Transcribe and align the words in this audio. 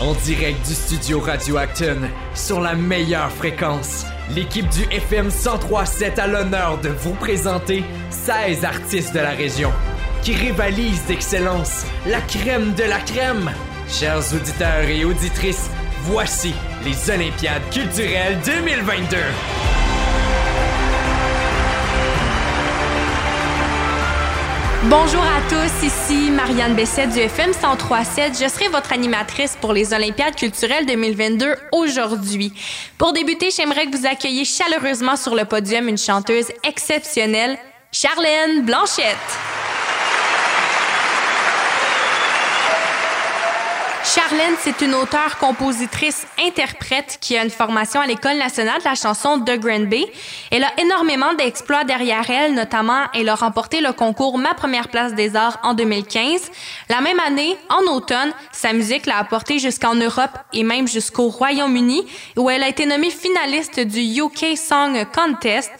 En 0.00 0.12
direct 0.24 0.66
du 0.66 0.74
studio 0.74 1.20
Radio 1.20 1.56
Acton, 1.56 2.00
sur 2.34 2.60
la 2.60 2.74
meilleure 2.74 3.30
fréquence, 3.30 4.04
l'équipe 4.34 4.68
du 4.70 4.82
FM 4.90 5.26
1037 5.26 6.18
a 6.18 6.26
l'honneur 6.26 6.78
de 6.78 6.88
vous 6.88 7.14
présenter 7.14 7.84
16 8.10 8.64
artistes 8.64 9.14
de 9.14 9.20
la 9.20 9.30
région 9.30 9.70
qui 10.22 10.34
rivalisent 10.34 11.06
d'excellence, 11.06 11.86
la 12.06 12.20
crème 12.22 12.74
de 12.74 12.82
la 12.82 12.98
crème. 12.98 13.50
Chers 13.88 14.34
auditeurs 14.34 14.88
et 14.88 15.04
auditrices, 15.04 15.70
voici 16.02 16.54
les 16.84 17.10
Olympiades 17.10 17.62
culturelles 17.70 18.38
2022. 18.44 19.16
Bonjour 24.90 25.22
à 25.22 25.40
tous, 25.48 25.86
ici 25.86 26.30
Marianne 26.30 26.74
Bessette 26.74 27.08
du 27.08 27.18
FM 27.20 27.52
1037. 27.52 28.34
Je 28.38 28.48
serai 28.48 28.68
votre 28.68 28.92
animatrice 28.92 29.56
pour 29.58 29.72
les 29.72 29.94
Olympiades 29.94 30.34
culturelles 30.36 30.84
2022 30.84 31.54
aujourd'hui. 31.72 32.52
Pour 32.98 33.14
débuter, 33.14 33.48
j'aimerais 33.50 33.86
que 33.86 33.96
vous 33.96 34.06
accueilliez 34.06 34.44
chaleureusement 34.44 35.16
sur 35.16 35.34
le 35.34 35.46
podium 35.46 35.88
une 35.88 35.96
chanteuse 35.96 36.48
exceptionnelle, 36.64 37.56
Charlène 37.92 38.66
Blanchette. 38.66 39.53
Charlène, 44.04 44.54
c'est 44.60 44.82
une 44.82 44.94
auteure, 44.94 45.38
compositrice, 45.38 46.26
interprète 46.46 47.16
qui 47.22 47.38
a 47.38 47.42
une 47.42 47.50
formation 47.50 48.02
à 48.02 48.06
l'École 48.06 48.36
nationale 48.36 48.78
de 48.80 48.84
la 48.84 48.94
chanson 48.94 49.38
de 49.38 49.56
Granby. 49.56 50.04
Elle 50.50 50.62
a 50.62 50.78
énormément 50.78 51.32
d'exploits 51.32 51.84
derrière 51.84 52.28
elle, 52.28 52.52
notamment 52.52 53.04
elle 53.14 53.30
a 53.30 53.34
remporté 53.34 53.80
le 53.80 53.92
concours 53.92 54.36
Ma 54.36 54.52
première 54.52 54.88
place 54.88 55.14
des 55.14 55.36
arts 55.36 55.58
en 55.62 55.72
2015. 55.72 56.50
La 56.90 57.00
même 57.00 57.18
année, 57.18 57.56
en 57.70 57.90
automne, 57.94 58.30
sa 58.52 58.74
musique 58.74 59.06
l'a 59.06 59.18
apportée 59.18 59.58
jusqu'en 59.58 59.94
Europe 59.94 60.38
et 60.52 60.64
même 60.64 60.86
jusqu'au 60.86 61.28
Royaume-Uni, 61.28 62.06
où 62.36 62.50
elle 62.50 62.62
a 62.62 62.68
été 62.68 62.84
nommée 62.84 63.10
finaliste 63.10 63.80
du 63.80 64.00
UK 64.00 64.56
Song 64.58 65.06
Contest. 65.14 65.72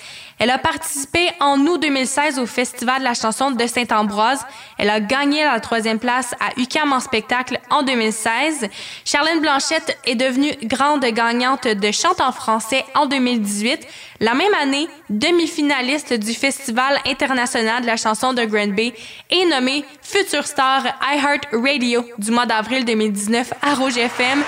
Elle 0.45 0.51
a 0.51 0.59
participé 0.59 1.31
en 1.41 1.59
août 1.61 1.81
2016 1.81 2.39
au 2.39 2.45
Festival 2.45 2.99
de 2.99 3.05
la 3.05 3.15
chanson 3.15 3.51
de 3.51 3.67
Saint-Ambroise. 3.67 4.45
Elle 4.77 4.91
a 4.91 5.01
gagné 5.01 5.43
la 5.43 5.59
troisième 5.59 5.99
place 5.99 6.35
à 6.39 6.61
UQAM 6.61 6.93
en 6.93 7.01
spectacle 7.01 7.59
en 7.71 7.83
2016. 7.83 8.69
Charlène 9.07 9.41
Blanchette 9.41 9.99
est 10.05 10.17
devenue 10.17 10.53
grande 10.65 11.03
gagnante 11.03 11.67
de 11.67 11.91
chante 11.93 12.21
en 12.21 12.31
français 12.31 12.85
en 12.95 13.07
2018. 13.07 13.87
La 14.21 14.35
même 14.35 14.53
année, 14.61 14.87
demi-finaliste 15.09 16.13
du 16.13 16.35
Festival 16.35 16.99
international 17.07 17.81
de 17.81 17.87
la 17.87 17.97
chanson 17.97 18.35
de 18.35 18.45
Granby 18.45 18.93
et 19.31 19.47
nommée 19.47 19.83
future 20.03 20.47
star 20.47 20.85
iHeart 21.11 21.47
Radio 21.55 22.05
du 22.19 22.31
mois 22.33 22.45
d'avril 22.45 22.85
2019 22.85 23.55
à 23.63 23.73
Rouge 23.77 23.97
FM. 23.97 24.45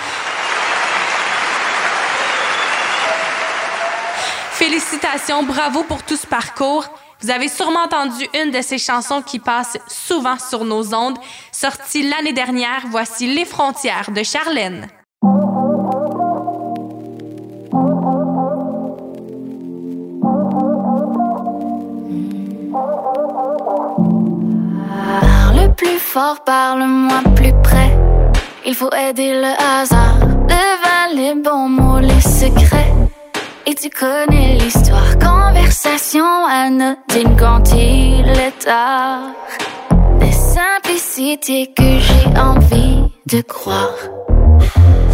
Félicitations, 4.69 5.45
bravo 5.45 5.85
pour 5.85 6.03
tout 6.03 6.17
ce 6.17 6.27
parcours. 6.27 6.89
Vous 7.21 7.31
avez 7.31 7.47
sûrement 7.47 7.85
entendu 7.85 8.27
une 8.35 8.51
de 8.51 8.61
ces 8.63 8.79
chansons 8.79 9.23
qui 9.23 9.39
passent 9.39 9.79
souvent 9.87 10.41
sur 10.41 10.65
nos 10.65 10.93
ondes. 10.93 11.19
Sortie 11.53 12.03
l'année 12.03 12.33
dernière, 12.33 12.83
voici 12.91 13.33
Les 13.33 13.45
frontières 13.45 14.11
de 14.11 14.25
Charlène. 14.25 14.89
Parle 25.21 25.75
plus 25.77 26.01
fort, 26.01 26.43
parle-moi 26.43 27.23
plus 27.37 27.53
près. 27.63 27.97
Il 28.67 28.75
faut 28.75 28.91
aider 28.93 29.33
le 29.33 29.81
hasard. 29.81 30.19
Devant 30.49 31.15
les 31.15 31.41
bons 31.41 31.69
mots, 31.69 32.01
les 32.01 32.21
secrets. 32.21 33.06
Et 33.69 33.75
tu 33.75 33.91
connais 33.91 34.59
l'histoire. 34.61 35.19
Conversation 35.19 36.25
anodine 36.49 37.37
quand 37.37 37.65
il 37.75 38.29
est 38.29 38.57
tard. 38.65 39.33
Des 40.21 40.31
simplicités 40.31 41.73
que 41.77 41.99
j'ai 41.99 42.39
envie 42.39 43.03
de 43.27 43.41
croire. 43.41 43.99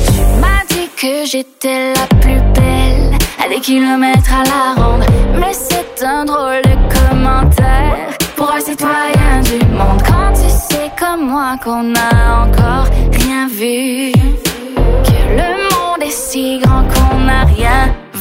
Tu 0.05 0.21
m'as 0.39 0.65
dit 0.69 0.91
que 1.01 1.25
j'étais 1.25 1.95
la 1.95 2.07
plus 2.21 2.41
belle. 2.55 3.17
À 3.43 3.49
des 3.49 3.61
kilomètres 3.61 4.31
à 4.31 4.45
la 4.45 4.83
ronde. 4.83 5.05
Mais 5.41 5.55
c'est 5.55 6.05
un 6.05 6.27
drôle 6.27 6.61
de 6.63 7.09
commentaire. 7.09 8.09
Pour 8.37 8.53
un 8.53 8.61
citoyen 8.61 9.41
du 9.45 9.65
monde. 9.67 10.03
Quand 10.07 10.33
tu 10.35 10.51
sais 10.51 10.91
comme 10.99 11.27
moi 11.31 11.57
qu'on 11.65 11.85
n'a 11.85 12.22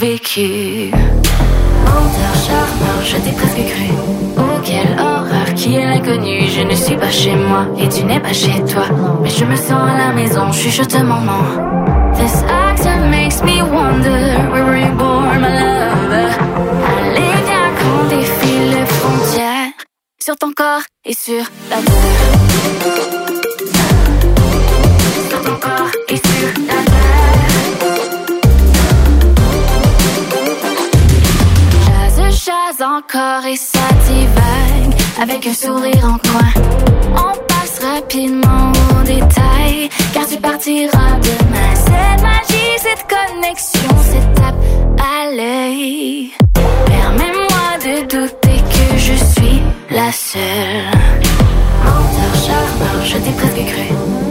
rien 0.01 0.11
vécu. 0.11 0.91
Menteur, 1.85 3.03
je 3.03 3.17
t'ai 3.17 3.31
presque 3.31 3.55
cru. 3.55 3.89
Oh, 4.37 4.59
quelle 4.63 4.99
horreur, 4.99 5.53
qui 5.55 5.75
est 5.75 5.85
l'inconnu? 5.85 6.47
Je 6.47 6.61
ne 6.61 6.75
suis 6.75 6.95
pas 6.95 7.09
chez 7.09 7.35
moi 7.35 7.65
et 7.79 7.87
tu 7.87 8.03
n'es 8.03 8.19
pas 8.19 8.33
chez 8.33 8.63
toi. 8.65 8.83
Mais 9.21 9.29
je 9.29 9.45
me 9.45 9.55
sens 9.55 9.89
à 9.93 9.97
la 9.97 10.13
maison, 10.13 10.51
chuchote 10.51 10.95
nom. 10.95 11.21
This 12.15 12.43
accent 12.49 13.09
makes 13.09 13.41
me 13.43 13.61
wonder 13.61 14.37
where 14.51 14.65
were 14.65 14.77
you 14.77 14.93
born, 14.95 15.41
my 15.41 15.49
love? 15.49 16.13
Allez, 16.97 17.33
viens 17.47 17.71
qu'on 17.77 18.07
défile 18.09 18.69
les 18.71 18.85
frontières 18.85 19.73
sur 20.23 20.35
ton 20.35 20.51
corps 20.51 20.83
et 21.05 21.13
sur 21.13 21.43
la 21.69 21.77
terre. 21.77 23.30
Encore 33.01 33.45
et 33.45 33.55
ça 33.55 33.79
divague 34.07 35.01
avec 35.21 35.47
un 35.47 35.53
sourire 35.53 36.05
en 36.05 36.17
coin. 36.29 36.63
On 37.13 37.33
passe 37.47 37.79
rapidement 37.83 38.71
aux 38.91 39.03
détails 39.03 39.89
car 40.13 40.27
tu 40.27 40.37
partiras 40.37 41.17
demain. 41.21 41.73
Cette 41.75 42.21
magie, 42.21 42.77
cette 42.77 43.05
connexion, 43.07 43.89
cette 44.03 44.33
tape 44.35 44.55
à 44.99 45.35
l'œil. 45.35 46.31
Permets-moi 46.85 47.69
de 47.85 48.01
douter 48.03 48.61
que 48.73 48.97
je 48.97 49.13
suis 49.13 49.61
la 49.89 50.11
seule. 50.11 51.21
Menteur, 51.83 52.33
charmeur, 52.45 53.05
je 53.05 53.17
t'ai 53.17 53.31
presque 53.31 53.65
cru. 53.71 53.87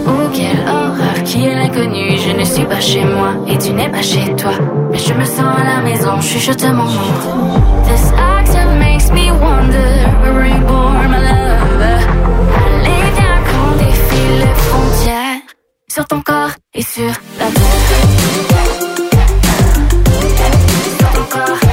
Oh, 0.07 0.29
quelle 0.33 0.61
horreur, 0.69 1.23
qui 1.25 1.47
est 1.47 1.55
l'inconnu 1.55 2.19
Je 2.19 2.33
ne 2.37 2.45
suis 2.45 2.65
pas 2.65 2.81
chez 2.81 3.05
moi 3.05 3.31
et 3.49 3.59
tu 3.59 3.73
n'es 3.73 3.89
pas 3.89 4.03
chez 4.03 4.35
toi. 4.37 4.53
Mais 4.91 4.99
je 4.99 5.13
me 5.15 5.25
sens 5.25 5.57
à 5.61 5.65
la 5.65 5.81
maison, 5.81 6.21
chuchote 6.21 6.65
mon 6.65 6.85
nom. 6.85 7.71
Et 16.75 16.83
sur 16.83 17.13
la 17.39 17.47
terre. 17.51 17.71
Ton 21.15 21.25
corps 21.25 21.70